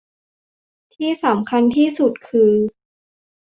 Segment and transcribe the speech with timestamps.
[0.95, 2.51] ที่สำคัญที่สุดคือ